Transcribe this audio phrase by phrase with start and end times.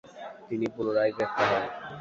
[0.47, 1.63] তিনি পুনরায় গ্রেফতার হন।